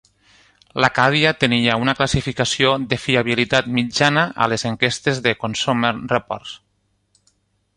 L'Acadia 0.83 1.33
tenia 1.43 1.75
una 1.81 1.93
classificació 1.99 2.71
de 2.93 2.99
fiabilitat 3.03 3.69
mitjana 3.75 4.23
a 4.47 4.49
les 4.55 4.65
enquestes 4.71 5.21
de 5.27 5.35
"Consumer 5.45 5.93
Reports". 6.17 6.57